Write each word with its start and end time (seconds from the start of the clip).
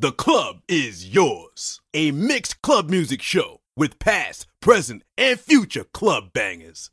The 0.00 0.12
club 0.12 0.62
is 0.66 1.14
yours. 1.14 1.82
A 1.92 2.10
mixed 2.10 2.62
club 2.62 2.88
music 2.88 3.20
show 3.20 3.60
with 3.76 3.98
past, 3.98 4.46
present, 4.62 5.02
and 5.18 5.38
future 5.38 5.84
club 5.84 6.32
bangers. 6.32 6.88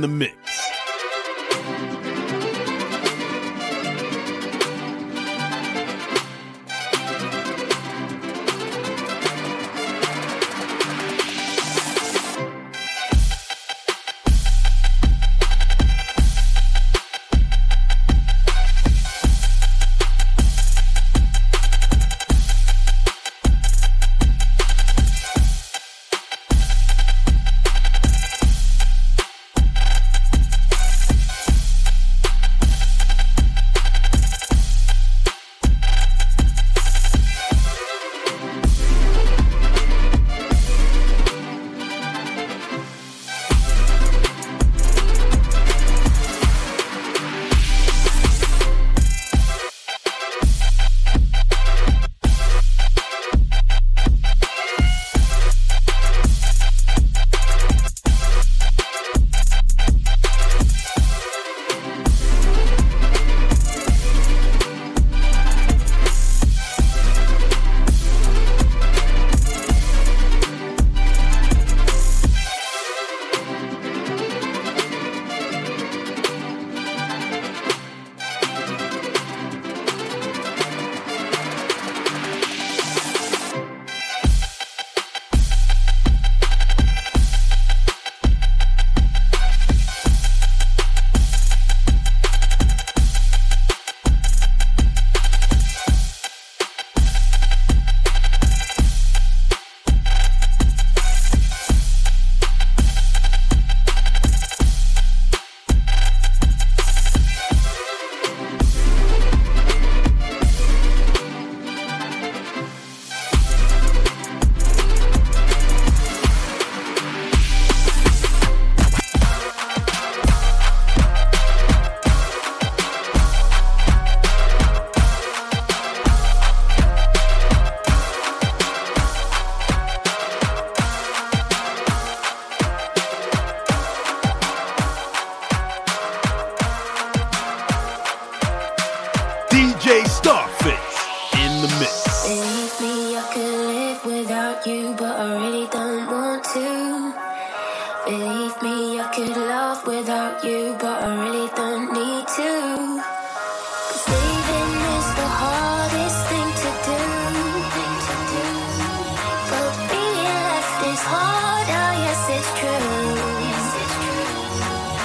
the 0.00 0.08
mix. 0.08 0.49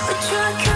But 0.08 0.32
you're 0.32 0.75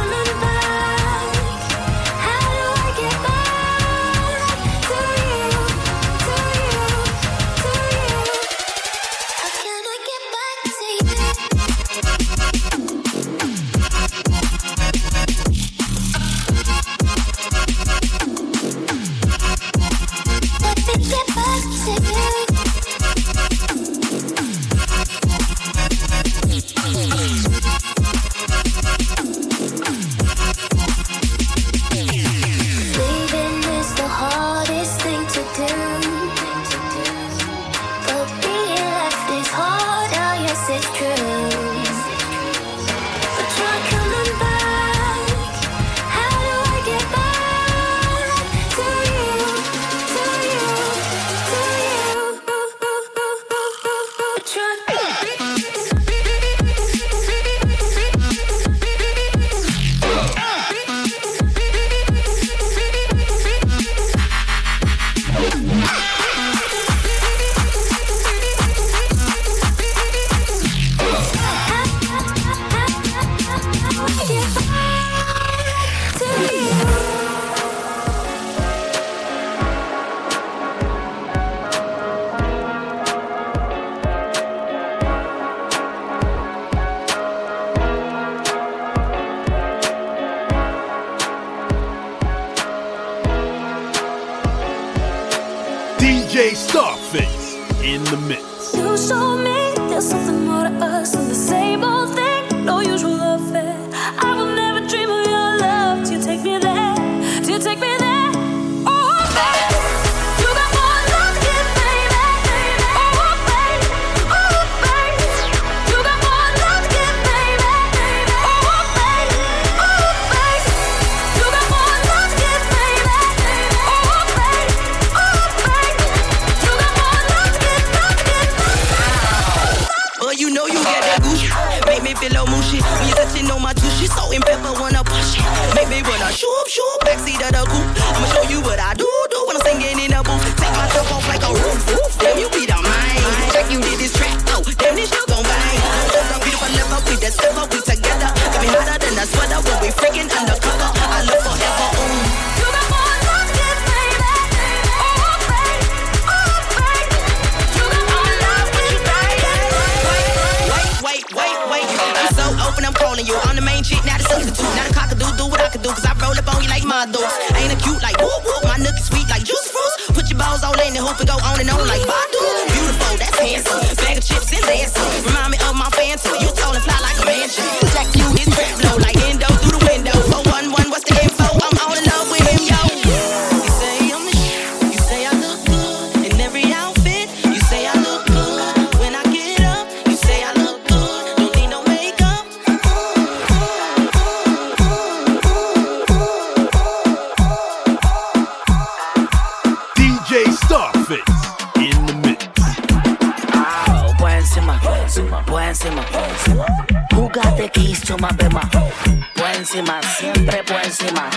my 166.89 167.05
thoughts. 167.05 167.37
I 167.53 167.61
ain't 167.61 167.73
a 167.73 167.77
cute 167.77 168.01
like 168.01 168.17
whoop 168.17 168.41
whoop. 168.43 168.63
My 168.65 168.77
nook 168.77 168.97
is 168.97 169.05
sweet 169.05 169.29
like 169.29 169.45
juice 169.45 169.69
fruits. 169.69 170.11
Put 170.11 170.27
your 170.29 170.39
balls 170.39 170.63
all 170.63 170.73
in 170.81 170.93
the 170.93 171.01
hoop 171.05 171.19
and 171.19 171.29
go 171.29 171.37
on 171.37 171.61
and 171.61 171.69
on 171.69 171.87
like 171.87 172.01
Badu. 172.01 172.41
Beautiful, 172.73 173.17
that's 173.21 173.37
handsome. 173.37 173.88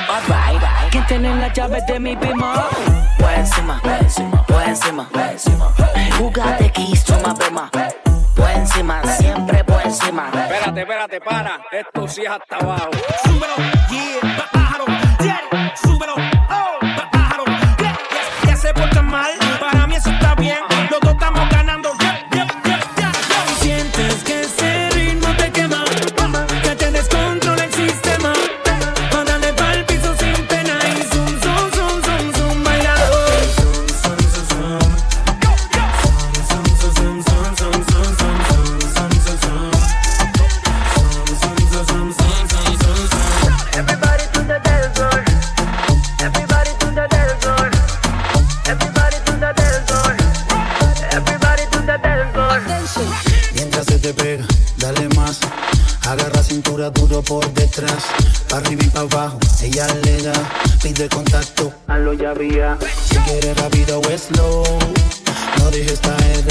bye 0.09 0.59
bye. 0.59 0.91
¿Quién 0.91 1.07
tiene 1.07 1.35
las 1.37 1.53
llaves 1.53 1.87
de 1.87 2.01
mi 2.01 2.17
prima? 2.17 2.55
Pues 3.19 3.39
encima, 3.39 3.81
pues 3.83 4.19
encima, 4.69 5.09
Jugate 6.19 6.71
Kiss, 6.71 7.09
una 7.11 7.35
prima. 7.35 7.71
Pues 8.35 8.57
encima, 8.57 9.03
siempre 9.05 9.65
pues 9.65 9.85
encima. 9.87 10.29
Espérate, 10.29 10.81
espérate, 10.81 11.21
para. 11.21 11.61
Esto 11.71 12.09
sí 12.09 12.23
es 12.23 12.31
hasta 12.31 12.57
abajo. 12.57 12.91
Yeah, 13.91 14.72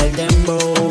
del 0.02 0.16
dembow. 0.16 0.91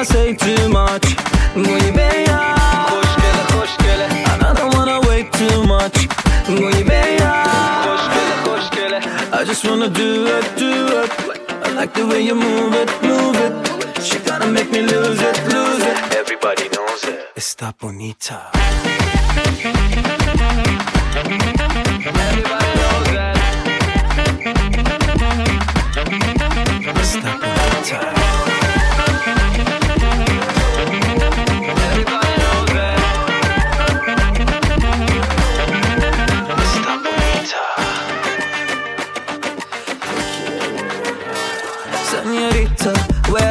wanna 0.00 0.12
say 0.12 0.34
too 0.34 0.68
much. 0.70 1.06
غيبية 1.56 2.54
خوش 2.88 3.70
كده 3.84 4.06
I 4.08 4.54
don't 4.54 4.74
wanna 4.74 4.98
wait 5.08 5.32
too 5.32 5.66
much. 5.66 5.98
غيبية 6.48 7.44
خوش 8.44 8.68
كده 8.70 9.00
I 9.32 9.44
just 9.44 9.62
wanna 9.64 9.88
do 9.88 10.26
it 10.36 10.44
do 10.56 10.72
it. 11.02 11.10
I 11.64 11.68
like 11.78 11.92
the 11.94 12.06
way 12.06 12.20
you 12.28 12.34
move 12.34 12.74
it 12.82 12.90
move 13.02 13.36
it. 13.46 13.52
She 14.06 14.16
gotta 14.28 14.46
make 14.46 14.70
me 14.72 14.80
lose 14.92 15.20
it 15.28 15.36
lose 15.54 15.84
it. 15.90 15.96
Everybody 16.20 16.66
knows 16.74 17.02
it. 17.12 17.18
Está 17.36 17.68
bonita. 17.80 18.38
Everybody 22.26 22.72
knows 22.78 23.08
that. 23.16 23.36
Está 27.02 27.30
bonita. 27.42 28.19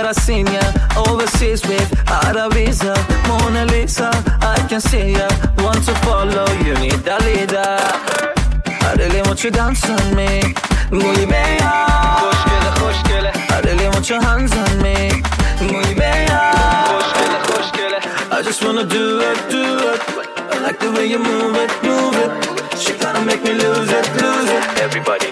never 0.10 0.22
seen 0.22 0.46
ya. 0.48 0.62
Overseas 0.98 1.62
with 1.68 1.92
a 2.08 2.50
visa, 2.50 2.94
Mona 3.28 3.66
Lisa. 3.66 4.10
I 4.42 4.58
can 4.68 4.82
see 4.82 5.12
ya. 5.14 5.28
Want 5.64 5.84
to 5.86 5.94
follow? 6.06 6.48
You 6.66 6.74
need 6.76 7.08
a 7.08 7.18
leader. 7.26 7.78
I 8.88 8.96
really 8.98 9.22
want 9.22 9.44
you 9.44 9.52
dancing 9.52 10.16
me. 10.16 10.54
Muy 10.92 11.26
bella. 11.26 11.74
خوشگله 12.22 12.72
خوشگله. 12.80 13.32
I 13.56 13.62
really 13.68 13.88
want 13.94 14.10
your 14.10 14.22
hands 14.22 14.54
on 14.64 14.82
me. 14.82 14.98
Muy 15.72 15.94
bella. 16.02 16.42
خوشگله 16.92 17.40
خوشگله. 17.50 18.00
I 18.32 18.42
just 18.42 18.64
wanna 18.64 18.86
do 18.86 19.20
it, 19.30 19.40
do 19.52 19.64
it. 19.92 20.02
I 20.54 20.58
like 20.66 20.80
the 20.80 20.92
way 20.96 21.06
you 21.14 21.20
move 21.20 21.56
it, 21.64 21.72
move 21.84 22.16
it. 22.24 22.32
She 22.82 22.92
gonna 23.02 23.24
make 23.30 23.42
me 23.44 23.54
lose 23.64 23.92
it, 24.00 24.06
lose 24.22 24.50
it. 24.58 24.64
Everybody. 24.86 25.29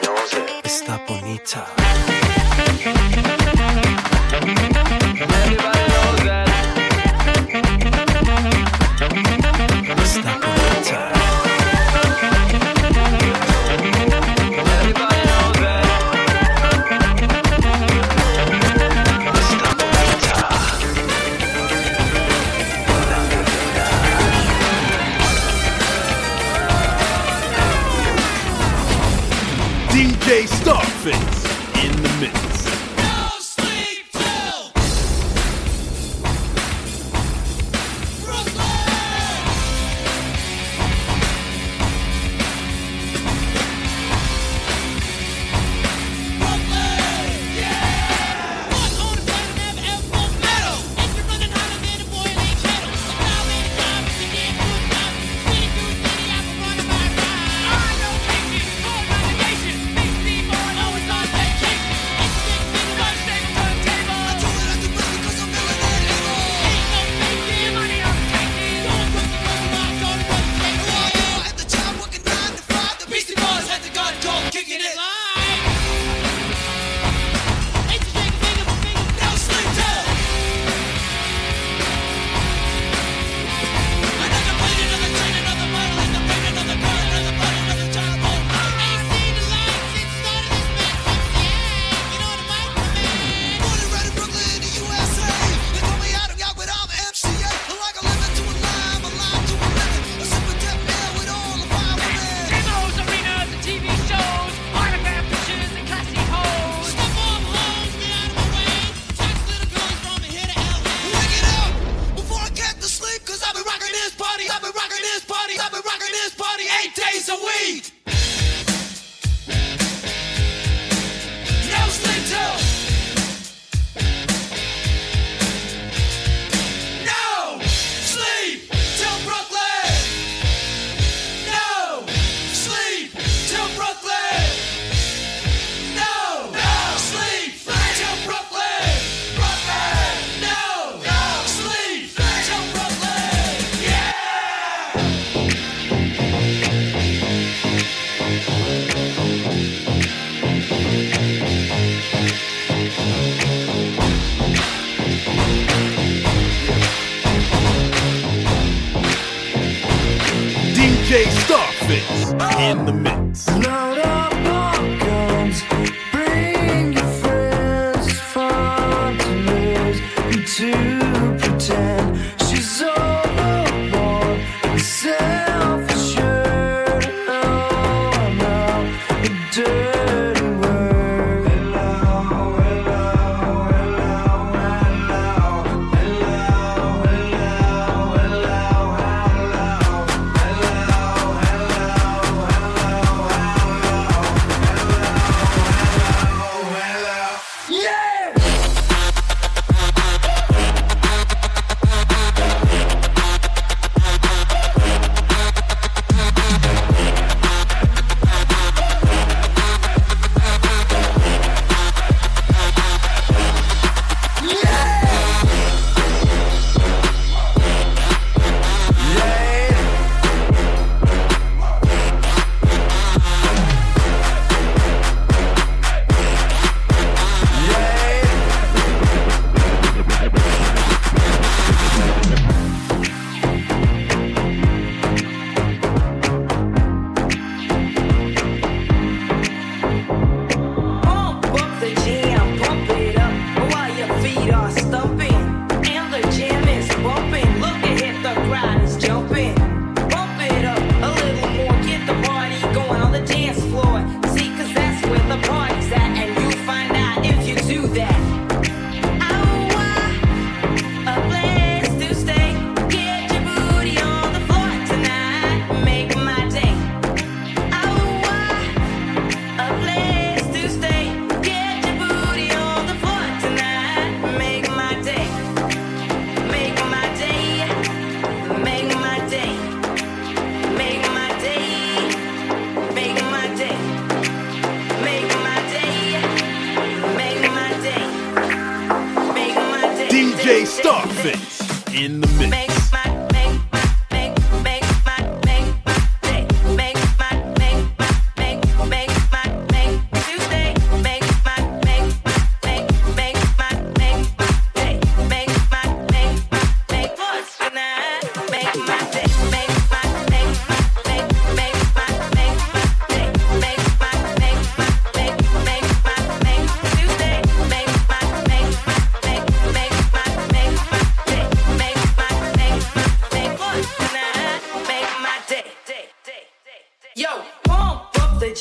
DJ 161.08 161.24
Starface 161.24 162.34
in 162.60 162.86
the 162.86 162.92
mix. 162.92 163.48
Load 163.48 163.97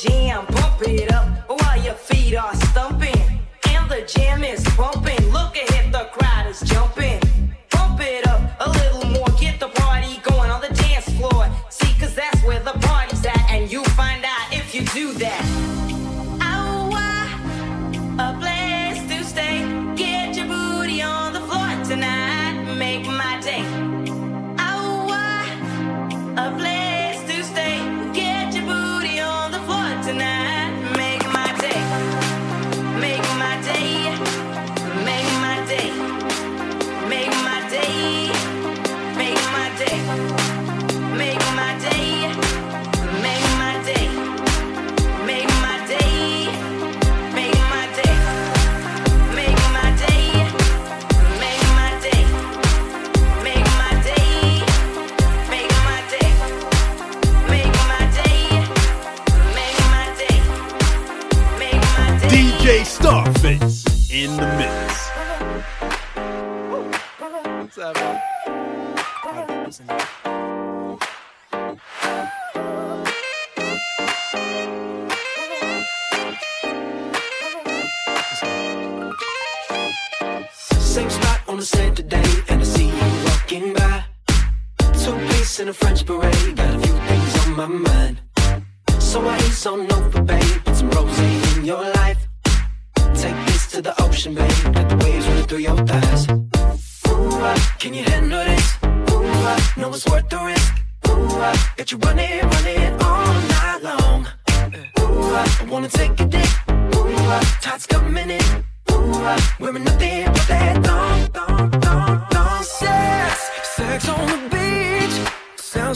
jam. 0.03 0.46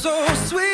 so 0.01 0.25
sweet. 0.33 0.70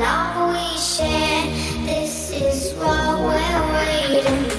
love 0.00 0.48
we 0.48 0.78
share. 0.78 1.44
This 1.84 2.30
is 2.30 2.72
what 2.74 3.20
we're 3.20 3.72
waiting 3.74 4.49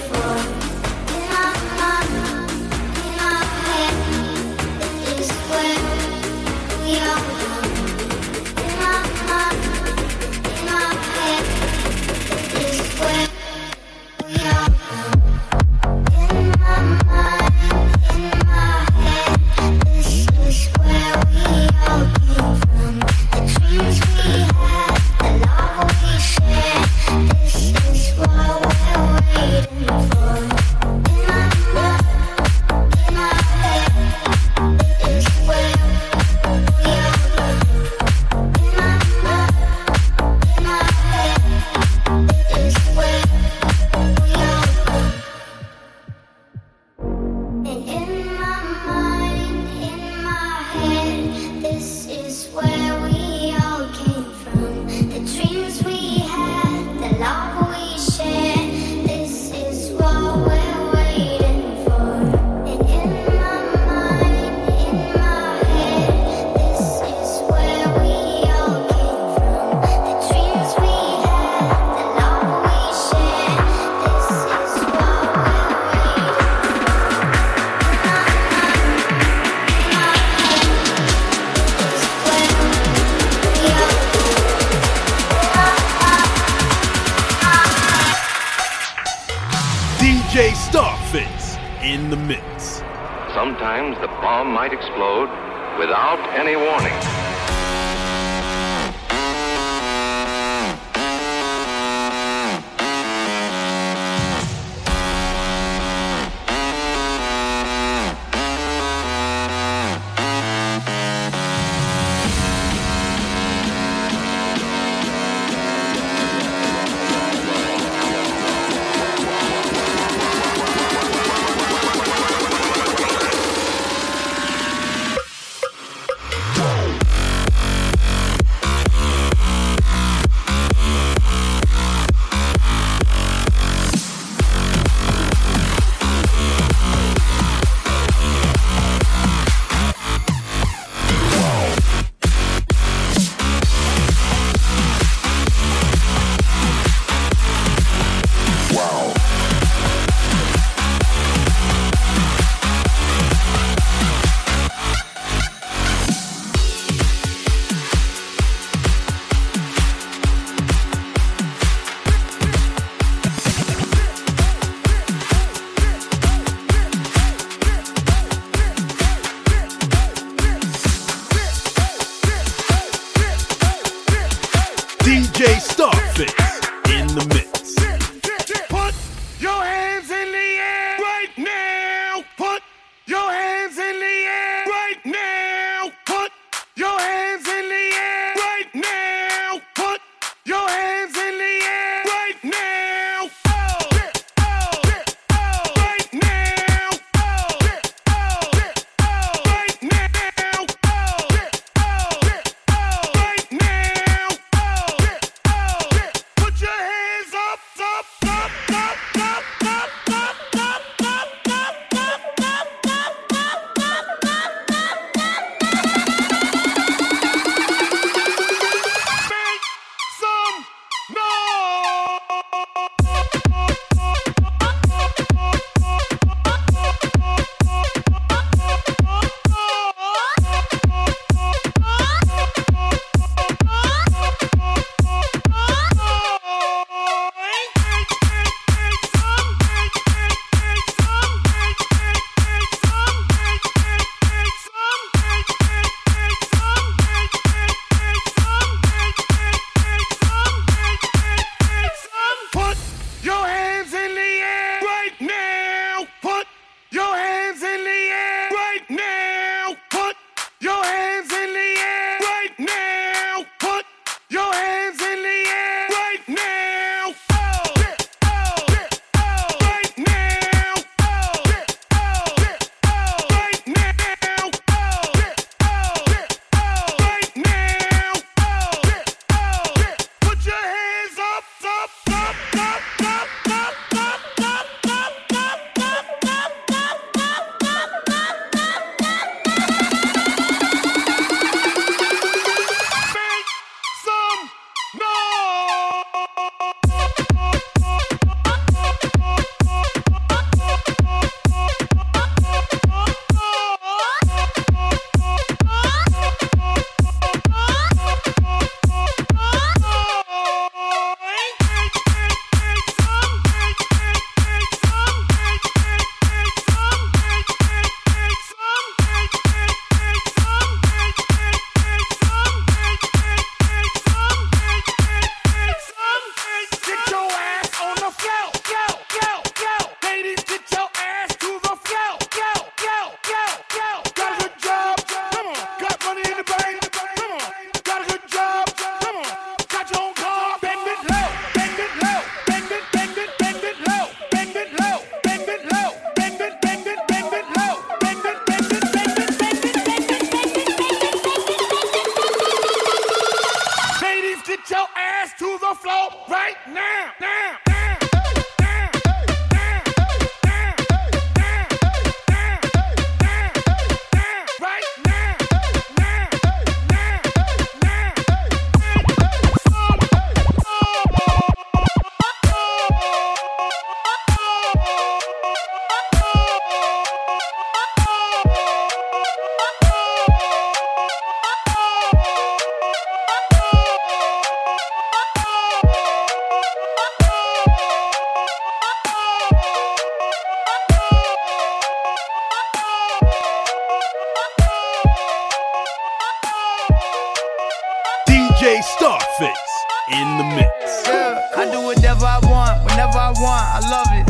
the 400.37 400.47
mix. 400.55 400.69
Yeah, 401.07 401.39
I 401.57 401.65
do 401.71 401.81
whatever 401.81 402.25
I 402.25 402.39
want, 402.43 402.83
whenever 402.85 403.17
I 403.17 403.31
want, 403.41 403.65
I 403.75 403.79
love 403.89 404.11
it. 404.15 404.25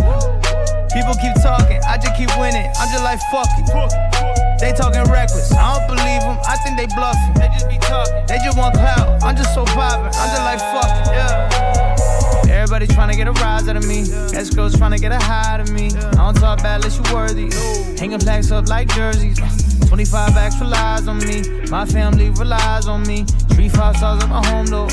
People 0.93 1.15
keep 1.21 1.35
talking, 1.41 1.79
I 1.87 1.97
just 1.97 2.15
keep 2.15 2.29
winning. 2.37 2.67
I'm 2.79 2.89
just 2.89 3.03
like, 3.03 3.19
fuck 3.31 3.49
it. 3.59 3.67
They 4.59 4.73
talking 4.73 5.03
reckless, 5.11 5.51
I 5.53 5.77
don't 5.77 5.87
believe 5.87 6.21
them, 6.21 6.37
I 6.47 6.57
think 6.63 6.77
they 6.77 6.87
bluffing. 6.95 7.33
They 7.35 7.49
just 7.53 7.69
be 7.69 7.77
talking, 7.77 8.25
they 8.27 8.37
just 8.43 8.57
want 8.57 8.75
clout. 8.75 9.23
I'm 9.23 9.35
just 9.35 9.53
so 9.53 9.65
poppin', 9.65 10.11
I'm 10.13 10.29
just 10.31 10.45
like, 10.45 10.59
fuck 10.59 10.91
it. 11.07 11.13
Yeah. 11.13 11.91
Everybody 12.61 12.85
tryna 12.87 13.15
get 13.15 13.27
a 13.27 13.31
rise 13.33 13.67
out 13.67 13.75
of 13.75 13.87
me. 13.87 14.03
Escrows 14.37 14.73
tryna 14.73 14.99
get 14.99 15.11
a 15.11 15.19
high 15.19 15.55
out 15.55 15.61
of 15.61 15.71
me. 15.71 15.87
I 15.87 16.11
don't 16.11 16.35
talk 16.35 16.59
bad 16.61 16.75
unless 16.77 16.97
you 16.97 17.03
worthy. 17.13 17.49
Hanging 17.99 18.19
plaques 18.19 18.51
up 18.51 18.67
like 18.69 18.87
jerseys. 18.89 19.39
25 19.87 20.33
backs 20.33 20.59
relies 20.59 21.07
on 21.07 21.17
me. 21.19 21.41
My 21.69 21.85
family 21.85 22.29
relies 22.29 22.87
on 22.87 23.03
me. 23.03 23.25
Three 23.49 23.67
five 23.67 23.97
stars 23.97 24.23
at 24.23 24.29
my 24.29 24.45
home 24.45 24.67
though. 24.67 24.87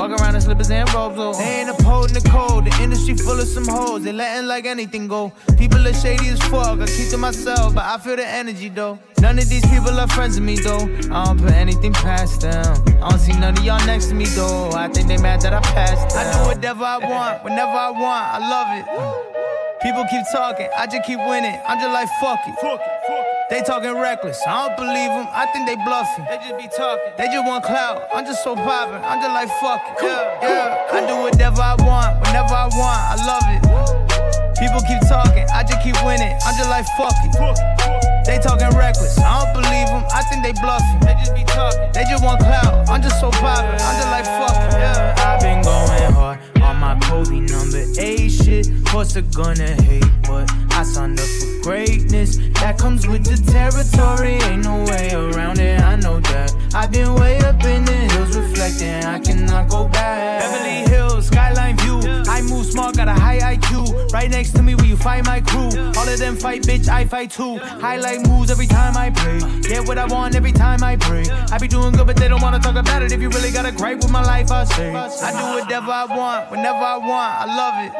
Walk 0.00 0.18
around 0.18 0.34
in 0.34 0.40
slippers 0.40 0.70
and 0.70 0.90
robes 0.94 1.16
though. 1.16 1.34
They 1.34 1.60
ain't 1.60 1.68
upholding 1.68 2.14
the 2.14 2.26
code. 2.26 2.64
The 2.64 2.74
industry 2.82 3.14
full 3.18 3.38
of 3.38 3.46
some 3.46 3.68
hoes. 3.68 4.02
They 4.02 4.12
letting 4.12 4.48
like 4.48 4.64
anything 4.64 5.08
go. 5.08 5.30
People 5.58 5.86
are 5.86 5.92
shady 5.92 6.28
as 6.28 6.40
fuck. 6.44 6.80
I 6.80 6.86
keep 6.86 7.10
to 7.10 7.18
myself, 7.18 7.74
but 7.74 7.84
I 7.84 7.98
feel 7.98 8.16
the 8.16 8.26
energy 8.26 8.70
though. 8.70 8.98
None 9.20 9.38
of 9.38 9.46
these 9.50 9.66
people 9.66 9.90
are 10.00 10.08
friends 10.08 10.40
with 10.40 10.46
me 10.46 10.56
though. 10.56 10.88
I 11.14 11.24
don't 11.26 11.38
put 11.38 11.52
anything 11.52 11.92
past 11.92 12.40
them. 12.40 12.64
I 13.02 13.10
don't 13.10 13.18
see 13.18 13.34
none 13.34 13.58
of 13.58 13.62
y'all 13.62 13.84
next 13.84 14.06
to 14.06 14.14
me 14.14 14.24
though. 14.24 14.70
I 14.70 14.88
think 14.88 15.06
they 15.06 15.18
mad 15.18 15.42
that 15.42 15.52
I 15.52 15.60
passed. 15.60 16.16
Them. 16.16 16.26
I 16.26 16.32
do 16.32 16.48
whatever 16.48 16.82
I 16.82 16.96
want, 16.96 17.44
whenever 17.44 17.70
I 17.70 17.90
want. 17.90 18.24
I 18.24 18.38
love 18.54 18.68
it. 18.78 19.82
People 19.82 20.06
keep 20.10 20.24
talking, 20.32 20.70
I 20.78 20.86
just 20.86 21.04
keep 21.04 21.18
winning. 21.18 21.60
I'm 21.68 21.78
just 21.78 21.92
like 21.92 22.08
fuck 22.22 22.40
it. 22.46 23.29
They 23.50 23.62
talking 23.62 23.98
reckless, 23.98 24.40
I 24.46 24.68
don't 24.68 24.76
believe 24.76 25.10
them. 25.10 25.26
I 25.34 25.44
think 25.52 25.66
they 25.66 25.74
bluffing. 25.74 26.24
They 26.30 26.38
just 26.38 26.56
be 26.56 26.68
talking. 26.70 27.12
They 27.18 27.26
just 27.26 27.44
want 27.44 27.64
clout. 27.64 28.06
I'm 28.14 28.24
just 28.24 28.44
so 28.44 28.54
poppin'. 28.54 29.02
I'm 29.02 29.18
just 29.18 29.34
like 29.34 29.50
fuck 29.58 29.82
it. 29.90 30.04
Yeah, 30.06 30.38
yeah. 30.40 30.94
I 30.94 31.04
do 31.04 31.16
whatever 31.18 31.60
I 31.60 31.74
want, 31.82 32.20
whenever 32.22 32.54
I 32.54 32.70
want. 32.78 33.00
I 33.10 33.16
love 33.26 33.46
it. 33.50 34.58
People 34.60 34.80
keep 34.86 35.00
talking, 35.08 35.46
I 35.52 35.64
just 35.64 35.82
keep 35.82 35.98
winning. 36.04 36.32
I'm 36.46 36.54
just 36.54 36.70
like 36.70 36.86
fuck 36.96 37.14
it. 37.24 38.09
They 38.30 38.38
talking 38.38 38.70
reckless, 38.78 39.18
I 39.18 39.42
don't 39.42 39.54
believe 39.54 39.88
them. 39.88 40.04
I 40.14 40.22
think 40.30 40.44
they 40.44 40.52
bluffing. 40.62 41.00
They 41.00 41.14
just 41.18 41.34
be 41.34 41.42
talking. 41.42 41.90
They 41.92 42.04
just 42.04 42.22
want 42.22 42.38
clout. 42.38 42.88
I'm 42.88 43.02
just 43.02 43.18
so 43.18 43.28
poppin'. 43.28 43.74
I'm 43.74 43.96
just 43.98 44.06
like 44.06 44.24
fuck. 44.24 44.54
Yeah, 44.78 45.14
I've 45.18 45.40
been 45.40 45.60
going 45.62 46.12
hard 46.12 46.38
on 46.62 46.76
my 46.76 46.94
Kobe 47.00 47.40
number 47.40 47.82
eight 47.98 48.28
shit. 48.30 48.68
Course 48.86 49.14
they're 49.14 49.22
gonna 49.34 49.74
hate, 49.82 50.06
but 50.28 50.48
I 50.70 50.84
signed 50.84 51.18
up 51.18 51.26
for 51.26 51.62
greatness. 51.62 52.36
That 52.60 52.78
comes 52.78 53.08
with 53.08 53.24
the 53.24 53.34
territory, 53.50 54.34
ain't 54.46 54.62
no 54.62 54.84
way 54.84 55.10
around 55.12 55.58
it. 55.58 55.80
I 55.80 55.96
know 55.96 56.20
that. 56.20 56.54
I've 56.72 56.92
been 56.92 57.12
way 57.16 57.38
up 57.38 57.64
in 57.64 57.84
the 57.84 58.09
hills, 58.30 58.36
reflecting. 58.36 59.04
I 59.04 59.18
cannot 59.18 59.68
go 59.68 59.88
back. 59.88 60.40
Beverly 60.40 60.90
Hills, 60.90 61.26
skyline 61.26 61.76
view. 61.78 62.00
I 62.28 62.42
move 62.42 62.66
smart, 62.66 62.96
got 62.96 63.08
a 63.08 63.12
high 63.12 63.38
IQ. 63.56 64.12
Right 64.12 64.30
next 64.30 64.52
to 64.52 64.62
me, 64.62 64.74
where 64.74 64.86
you 64.86 64.96
find 64.96 65.26
my 65.26 65.40
crew. 65.40 65.68
All 65.96 66.08
of 66.08 66.18
them 66.18 66.36
fight, 66.36 66.62
bitch, 66.62 66.88
I 66.88 67.04
fight 67.04 67.30
too. 67.30 67.58
Highlight 67.58 68.26
moves 68.26 68.50
every 68.50 68.66
time 68.66 68.96
I 68.96 69.10
pray. 69.10 69.40
Get 69.62 69.86
what 69.86 69.98
I 69.98 70.06
want 70.06 70.34
every 70.34 70.52
time 70.52 70.82
I 70.82 70.96
pray. 70.96 71.24
I 71.52 71.58
be 71.58 71.68
doing 71.68 71.92
good, 71.92 72.06
but 72.06 72.16
they 72.16 72.28
don't 72.28 72.42
wanna 72.42 72.58
talk 72.58 72.76
about 72.76 73.02
it. 73.02 73.12
If 73.12 73.20
you 73.20 73.28
really 73.30 73.52
got 73.52 73.66
a 73.66 73.72
gripe 73.72 73.98
with 73.98 74.10
my 74.10 74.22
life, 74.22 74.50
I 74.50 74.64
say. 74.64 74.94
I 74.94 75.30
do 75.32 75.60
whatever 75.60 75.90
I 75.90 76.04
want, 76.04 76.50
whenever 76.50 76.78
I 76.78 76.96
want. 76.96 77.32
I 77.40 77.46
love 77.46 77.76
it. 77.84 77.92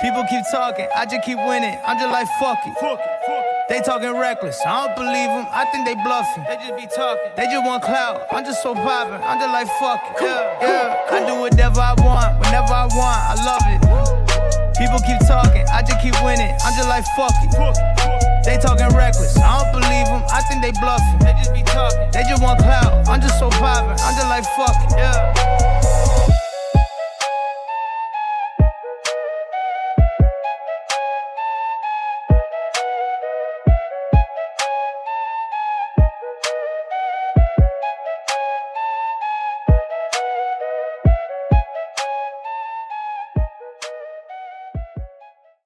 People 0.00 0.24
keep 0.28 0.42
talking, 0.50 0.88
I 0.96 1.06
just 1.06 1.24
keep 1.24 1.38
winning. 1.38 1.78
I'm 1.86 1.96
just 1.98 2.10
like 2.10 2.28
fuck 2.40 2.58
it. 2.66 3.41
They 3.68 3.80
talking 3.80 4.12
reckless, 4.18 4.58
I 4.66 4.86
don't 4.86 4.96
believe 4.96 5.30
them. 5.30 5.46
I 5.50 5.64
think 5.70 5.86
they 5.86 5.94
bluffing. 5.94 6.44
They 6.44 6.56
just 6.56 6.76
be 6.76 6.86
talking. 6.90 7.30
They 7.36 7.46
just 7.46 7.64
want 7.64 7.82
clout. 7.82 8.26
I'm 8.32 8.44
just 8.44 8.62
so 8.62 8.74
poppin'. 8.74 9.22
I'm 9.22 9.38
just 9.38 9.52
like 9.54 9.68
fuck 9.78 10.02
it. 10.02 10.20
Yeah, 10.20 10.58
yeah. 10.60 11.14
I 11.14 11.24
do 11.24 11.40
whatever 11.40 11.80
I 11.80 11.94
want, 12.02 12.38
whenever 12.42 12.74
I 12.74 12.86
want. 12.92 13.20
I 13.22 13.34
love 13.46 13.64
it. 13.70 13.80
People 14.76 14.98
keep 15.06 15.20
talking, 15.26 15.64
I 15.70 15.80
just 15.80 16.02
keep 16.02 16.16
winning. 16.26 16.52
I'm 16.64 16.74
just 16.74 16.88
like 16.88 17.06
fuck 17.16 17.32
it. 17.38 17.54
They 18.44 18.58
talking 18.58 18.90
reckless, 18.96 19.38
I 19.38 19.62
don't 19.62 19.72
believe 19.72 20.06
them. 20.10 20.22
I 20.28 20.42
think 20.50 20.60
they 20.60 20.72
bluffing. 20.82 21.22
They 21.22 21.32
just 21.38 21.54
be 21.54 21.62
talking. 21.62 22.10
They 22.12 22.26
just 22.28 22.42
want 22.42 22.58
clout. 22.58 23.08
I'm 23.08 23.20
just 23.22 23.38
so 23.38 23.48
poppin'. 23.48 23.94
I'm 23.94 24.14
just 24.18 24.28
like 24.28 24.44
fuck 24.58 24.76
it. 24.90 24.98
Yeah. 24.98 26.21